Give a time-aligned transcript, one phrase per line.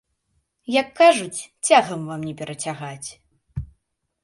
[0.81, 3.09] Як кажуць, цягаць вам не перацягаць.